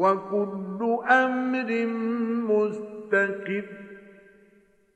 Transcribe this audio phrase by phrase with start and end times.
[0.00, 1.86] وكل أمر
[2.52, 3.64] مستقر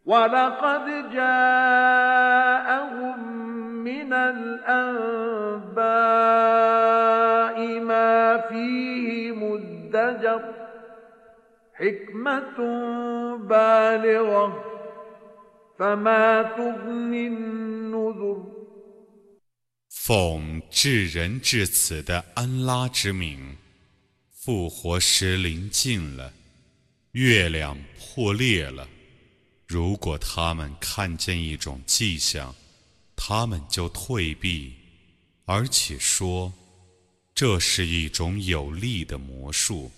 [0.05, 2.61] ولقد جاءهم
[3.85, 5.80] من الأنباء
[7.80, 10.43] ما فيه مزدجر
[11.75, 12.59] حكمة
[13.37, 14.65] بالغة
[15.79, 18.61] فما تغني النذر
[19.91, 23.57] 奉至仁至此的安拉之名，
[24.45, 26.31] 复活时临近了，
[27.13, 28.87] 月亮破裂了。
[29.65, 32.55] 如果他们看见一种迹象，
[33.15, 34.71] 他们就退避，
[35.46, 36.54] 而且说
[37.34, 39.91] 这是一种有力的魔术。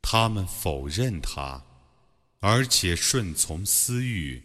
[0.00, 1.62] 他们否认它，
[2.38, 4.42] 而且顺从私欲。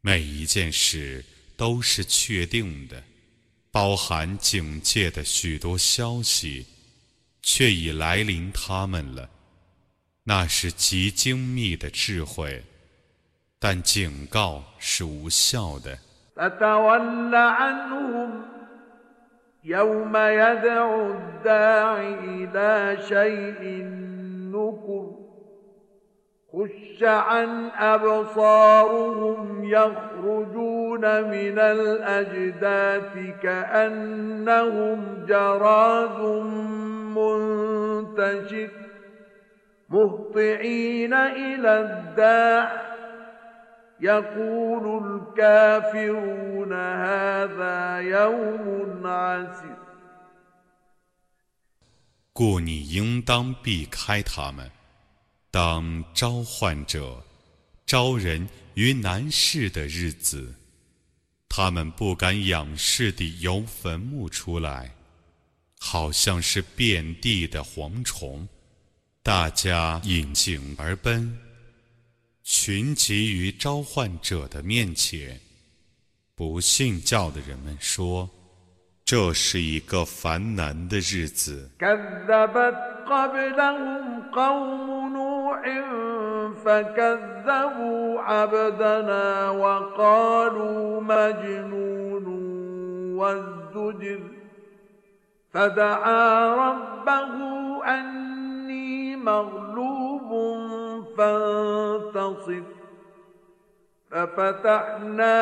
[0.00, 1.22] 每一件事
[1.58, 3.04] 都是确定的，
[3.70, 6.64] 包含警戒的许多消息，
[7.43, 9.29] 却已来临他们了。
[10.23, 12.63] 那是极精密的智慧。
[13.61, 15.97] 但警告是无效的。
[16.35, 18.41] فتول عنهم
[19.63, 23.83] يوم يدعو الداع إلى شيء
[24.53, 25.11] نكر
[26.53, 36.19] خش عن أبصارهم يخرجون من الأجداث كأنهم جراد
[37.13, 38.71] منتشر
[39.89, 42.89] مهطعين إلى الداع
[43.99, 49.75] يقول الكافرون هذا يوم عسر
[52.33, 54.71] 故你应当避开他们。
[55.51, 57.23] 当召唤者
[57.85, 60.55] 招人于难事的日子，
[61.49, 64.92] 他们不敢仰视地由坟墓出来，
[65.86, 68.48] 好像是遍地的蝗虫，
[69.22, 71.38] 大家引颈而奔。
[72.42, 75.38] 群集于召唤者的面前，
[76.34, 78.30] 不信教的人们说
[79.04, 81.70] ：“这是一个烦难的日子。”
[95.54, 97.34] فدعا ربه
[97.84, 100.30] أني مغلوب
[101.18, 102.62] فانتصر.
[104.10, 105.36] ففتحنا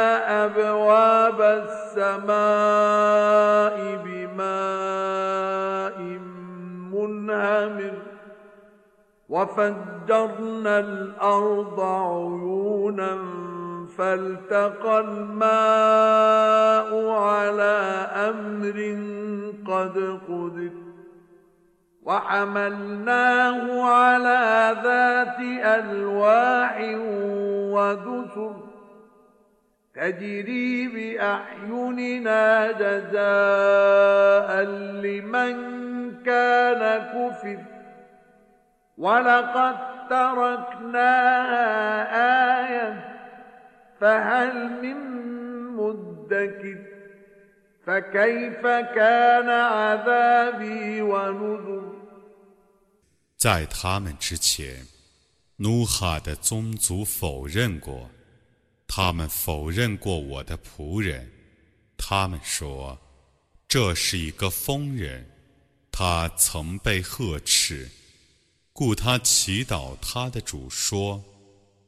[0.45, 2.37] أبواب السماء
[4.05, 5.99] بماء
[6.93, 7.93] منهمر.
[9.29, 13.19] وفجرنا الأرض عيونا
[13.99, 18.79] فالتقى الماء على أمر
[19.67, 20.71] قد قدر
[22.03, 25.39] وحملناه على ذات
[25.79, 26.81] ألواح
[27.75, 28.57] ودسر
[29.95, 34.63] تجري بأعيننا جزاء
[35.05, 35.55] لمن
[36.25, 36.83] كان
[37.13, 37.59] كفر
[38.99, 39.77] ولقد
[40.11, 41.63] تركناها
[42.69, 43.12] آية
[44.02, 44.98] فهل من
[45.76, 46.78] مدكر
[47.86, 48.62] فكيف
[48.96, 51.94] كان عذابي ونذر
[53.38, 54.88] 在他们之前，
[55.58, 58.10] 努哈的宗族否认过，
[58.88, 61.32] 他们否认过我的仆人。
[61.98, 63.00] 他们说，
[63.68, 65.30] 这是一个疯人，
[65.92, 67.90] 他曾被呵斥，
[68.74, 71.41] 故他祈祷他的主说：“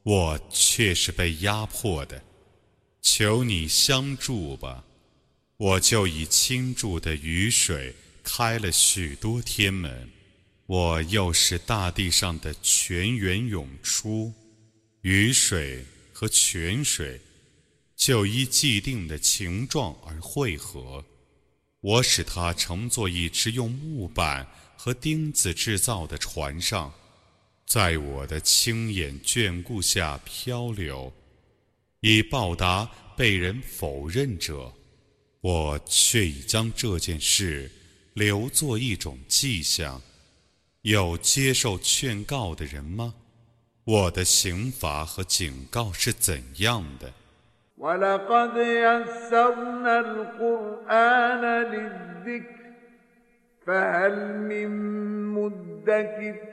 [0.05, 2.23] 我却是被压迫的，
[3.03, 4.85] 求你相助吧。”
[5.57, 10.11] 我就以倾注的雨水开了许多天门。
[10.67, 14.33] 我又使大地上的泉源涌出，
[15.03, 17.21] 雨水和泉水
[17.95, 21.05] 就依既定的形状而汇合。
[21.81, 24.47] 我使它乘坐一只用木板
[24.77, 26.93] 和钉子制造的船上，
[27.66, 31.14] 在我的亲眼眷顾下漂流，
[32.00, 34.74] 以报答被人否认者。
[35.42, 37.72] 我却已将这件事
[38.14, 40.02] 留作一种迹象。
[40.82, 43.14] 有接受劝告的人吗？
[43.84, 47.14] 我的刑罚和警告是怎样的？
[47.78, 52.60] ولقد يسرنا القرآن للذكر
[53.66, 54.16] فهل
[54.50, 54.70] من
[55.34, 56.53] مدكر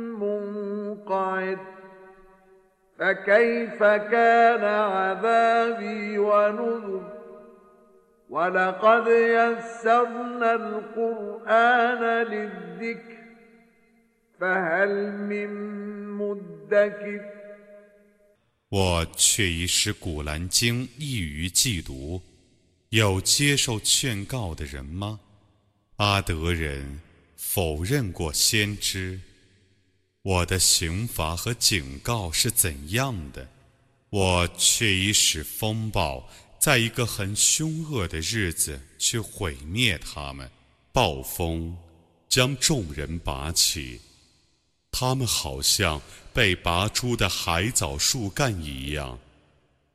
[0.20, 1.58] منقعر
[2.98, 7.12] فكيف كان عذابي ونذر
[8.28, 13.16] ولقد يسرنا القرآن للذكر
[14.40, 15.50] فهل من
[16.08, 17.36] مدكر
[18.68, 22.20] 我却已使《古兰经》易于记读。
[22.90, 25.20] 有接受劝告的人吗？
[25.96, 27.00] 阿德人
[27.36, 29.20] 否认过先知。
[30.23, 33.49] 我的刑罚和警告是怎样的？
[34.11, 36.29] 我却已使风暴
[36.59, 40.49] 在一个很凶恶的日子去毁灭他们。
[40.91, 41.75] 暴风
[42.27, 44.01] 将众人拔起，
[44.91, 45.99] 他们好像
[46.33, 49.17] 被拔出的海藻树干一样。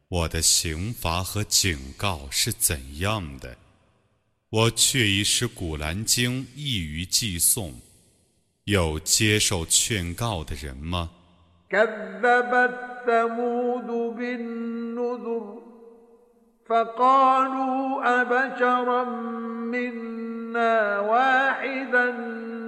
[0.08, 3.56] 我的刑罚和警告是怎样的？
[4.48, 7.74] 我却已使《古兰经》易于寄诵。
[8.65, 11.09] 有接受劝告的人吗？
[11.69, 15.61] كذبت ثمود بالنذر
[16.65, 19.03] فقالوا أبشرا
[19.73, 22.11] منا واحدا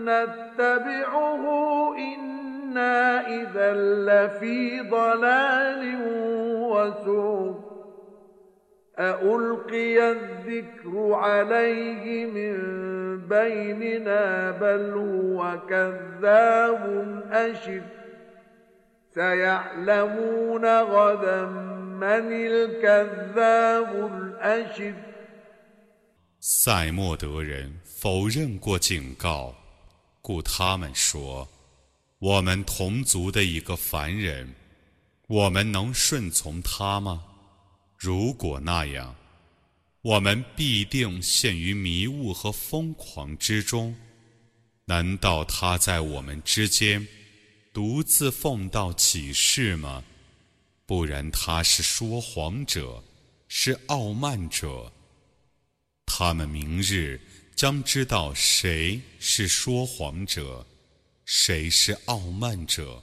[0.08, 1.44] نتبعه
[1.98, 3.74] إنا إذا
[4.08, 5.82] لفي ضلال
[6.72, 7.67] وسعر
[26.41, 29.55] 赛莫德人否认过警告，
[30.21, 31.47] 故他们说
[32.19, 34.53] ：“我们同族的一个凡人，
[35.29, 37.28] 我们能顺从他吗？
[37.99, 39.17] 如果那样，
[40.03, 43.97] 我们必定陷于迷雾和疯狂之中。
[44.85, 47.07] 难道他在我们之间
[47.73, 50.05] 独自奉道启示吗？
[50.87, 53.03] 不然他是说谎者，
[53.49, 54.93] 是傲慢者。”
[56.07, 57.21] 他们明日
[57.57, 60.65] 将知道谁是说谎者，
[61.25, 63.03] 谁是傲慢者。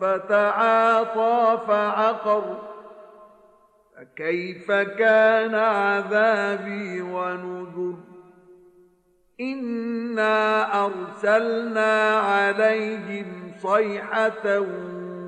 [0.00, 2.56] فتعاطى فعقر
[3.96, 7.94] فكيف كان عذابي ونذر
[9.40, 14.58] إنا أرسلنا عليهم صيحة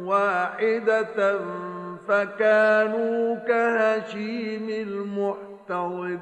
[0.05, 1.39] واحدة
[2.09, 6.19] فكانوا كهشيم المحتضر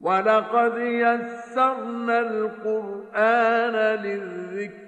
[0.00, 4.83] ولقد يسرنا القرآن للذكر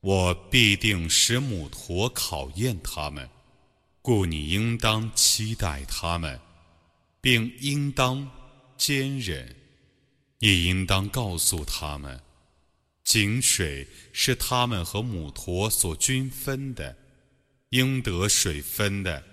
[0.00, 3.28] 我必定使母驼考验他们，
[4.00, 6.40] 故你应当期待他们，
[7.20, 8.30] 并应当
[8.76, 9.54] 坚忍。
[10.40, 12.20] 也应当告诉他们，
[13.02, 16.94] 井水是他们和母驼所均分的，
[17.70, 19.24] 应得水分的，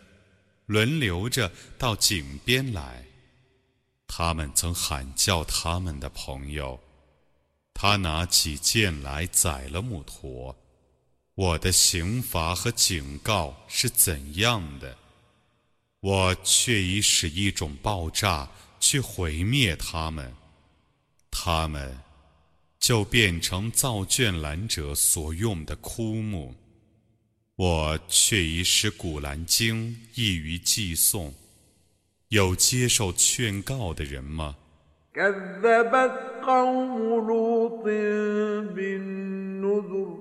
[0.67, 3.05] 轮流着到井边来。
[4.13, 6.77] 他们曾喊叫他们的朋友，
[7.73, 10.53] 他拿起剑来宰了母驼。
[11.33, 14.97] 我的刑罚和警告是怎样的？
[16.01, 18.51] 我却已使一种爆炸
[18.81, 20.35] 去毁灭他们，
[21.31, 21.97] 他们
[22.81, 26.53] 就变成造卷兰者所用的枯木。
[27.55, 31.31] 我却已使《古兰经》易于寄诵。
[32.30, 34.56] 有接受劝告的人吗？
[35.14, 37.84] كذبت قوم لوط
[38.74, 40.18] بالنذر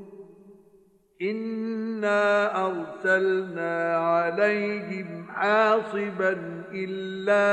[1.22, 2.24] إنا
[2.68, 6.32] أرسلنا عليهم حاصبا
[6.72, 7.46] إلا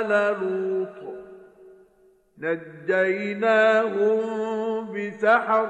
[0.00, 0.10] آل
[0.40, 0.98] لوط
[3.54, 4.22] نجيناهم
[4.92, 5.68] بسحر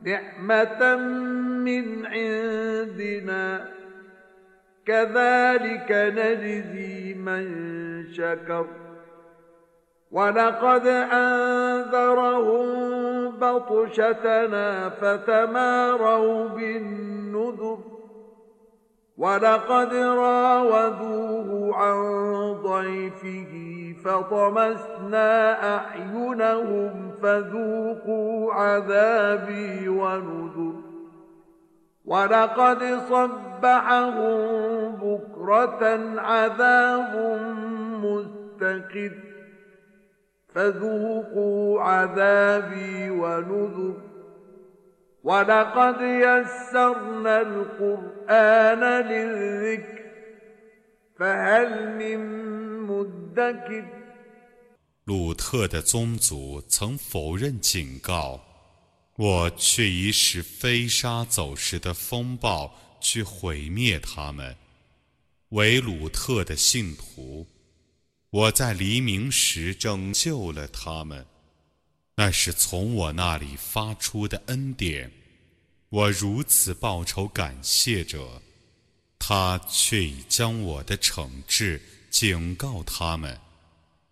[0.00, 0.96] نعمة
[1.66, 3.68] من عندنا
[4.87, 7.45] كذلك نجزي من
[8.11, 8.65] شكر.
[10.11, 12.67] ولقد أنذرهم
[13.29, 17.77] بطشتنا فتماروا بالنذر.
[19.17, 21.97] ولقد راودوه عن
[22.53, 23.53] ضيفه
[24.05, 30.86] فطمسنا أعينهم فذوقوا عذابي ونذر.
[32.06, 35.82] ولقد صبحهم بكرة
[36.20, 37.14] عذاب
[38.04, 39.12] مستقر
[40.54, 43.94] فذوقوا عذابي ونذر
[45.24, 50.02] ولقد يسرنا القرآن للذكر
[51.18, 52.18] فهل من
[52.82, 53.84] مدكر
[55.04, 58.40] 鲁特的宗族曾否认警告，
[59.17, 64.55] 我却以使飞沙走石的风暴去毁灭他们。
[65.49, 67.47] 为鲁特的信徒。
[68.29, 71.25] 我在黎明时拯救了他们，
[72.15, 75.11] 那是从我那里发出的恩典。
[75.89, 78.41] 我如此报仇感谢者，
[79.17, 83.39] 他却已将我的惩治警告他们，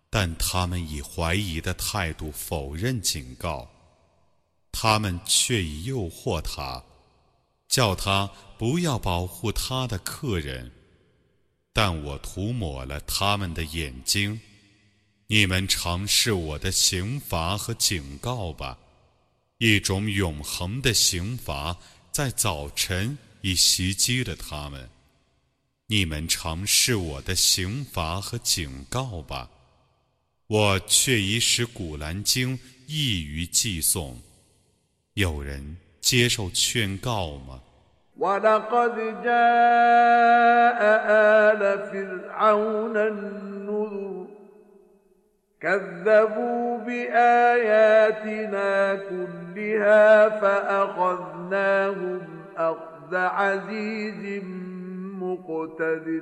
[0.08, 3.70] 但他们以怀疑的态度否认警告，
[4.78, 6.84] 他们却以诱惑他，
[7.66, 10.70] 叫他不要保护他的客人。
[11.72, 14.38] 但我涂抹了他们的眼睛，
[15.28, 18.78] 你们尝试我的刑罚和警告吧，
[19.56, 21.74] 一种永恒的刑罚
[22.12, 24.90] 在早晨已袭击了他们。
[25.86, 29.48] 你们尝试我的刑罚和警告吧，
[30.48, 34.20] 我却已使古兰经易于寄送。
[35.15, 37.61] 有人接受劝告吗？
[38.17, 44.27] ولقد جاء آل فرعون النذر
[45.61, 52.21] كذبوا بآياتنا كلها فأخذناهم
[52.57, 54.43] أخذ عزيز
[55.21, 56.21] مقتدر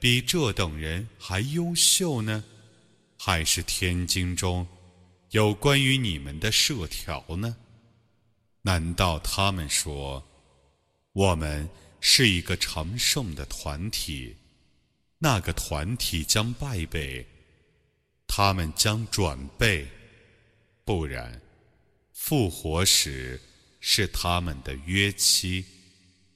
[0.00, 2.42] 比这等人还优秀呢？
[3.18, 4.66] 还是天经中
[5.32, 7.54] 有关于你们的设条呢？
[8.62, 10.26] 难道他们说
[11.12, 11.68] 我们
[12.00, 14.34] 是一个成圣的团体？
[15.18, 17.26] 那个团体将败北，
[18.26, 19.86] 他们将转背，
[20.82, 21.42] 不然，
[22.14, 23.38] 复活时
[23.80, 25.62] 是他们的约期，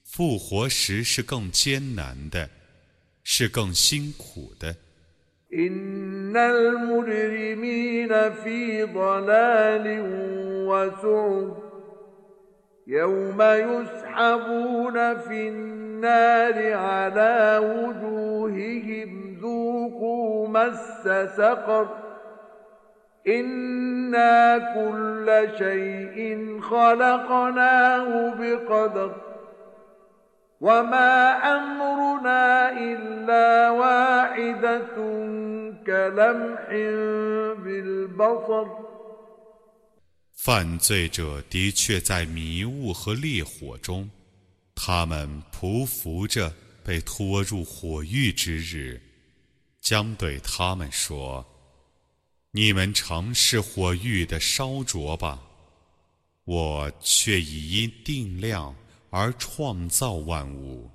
[0.04, 2.50] 复活时是更艰难的。
[3.23, 4.75] 是更辛苦的。
[5.53, 10.01] إن المجرمين في ضلال
[10.67, 11.57] وسعر
[12.88, 21.07] يوم يسحبون في النار على وجوههم ذوقوا مس
[21.38, 21.88] سقر
[23.27, 29.15] إنا كل شيء خلقناه بقدر
[40.37, 44.08] 犯罪者的确在迷雾和烈火中，
[44.75, 46.52] 他们匍匐着
[46.84, 49.00] 被拖入火狱之日，
[49.80, 51.44] 将对他们说
[52.52, 55.42] ：“你们尝试火狱的烧灼吧，
[56.44, 58.75] 我却已因定量
[59.13, 60.89] 而创造万物。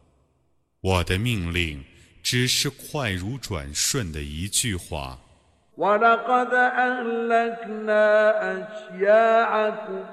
[0.80, 1.84] 我的命令
[2.22, 5.18] 只是快如转瞬的一句话。
[5.76, 8.04] ولقد أهلكنا
[8.52, 10.04] أشياعكم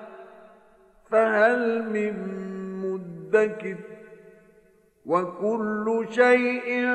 [1.12, 2.14] فهل من
[2.82, 3.78] مدكر
[5.06, 6.86] وكل شيء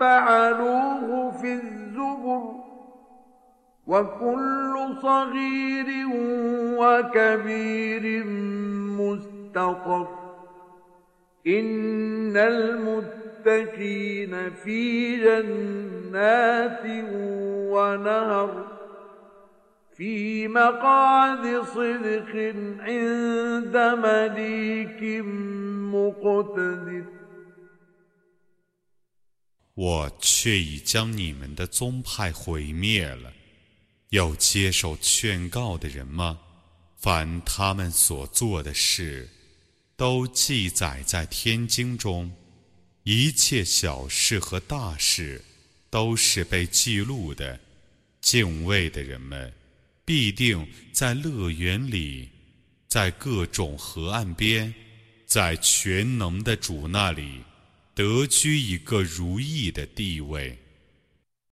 [0.00, 2.54] فعلوه في الزبر
[3.86, 5.86] وكل صغير
[6.78, 8.24] وكبير
[9.00, 10.21] مستقر
[11.46, 16.82] إن المتقين في جنات
[17.72, 18.78] ونهر
[19.96, 22.32] في مقعد صدق
[22.80, 25.02] عند مليك
[25.94, 27.04] مقتدر
[29.74, 33.32] 我却已将你们的宗派毁灭了。
[34.10, 36.40] 有接受劝告的人吗？
[36.96, 39.28] 凡他们所做的事，
[39.95, 42.31] 都记载在天经中。
[43.03, 45.43] 一切小事和大事，
[45.89, 47.59] 都是被记录的。
[48.21, 49.53] 敬畏的人们，
[50.05, 52.29] 必定在乐园里，
[52.87, 54.73] 在各种河岸边，
[55.25, 57.41] 在全能的主那里。
[57.93, 60.57] 得居一个如意的地位。